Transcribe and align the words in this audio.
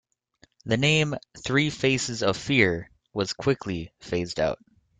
The 0.65 0.77
name 0.77 1.13
"Three 1.45 1.69
Faces 1.69 2.23
of 2.23 2.35
Fear" 2.35 2.89
was 3.13 3.33
quickly 3.33 3.93
phased 3.99 4.39
out. 4.39 4.57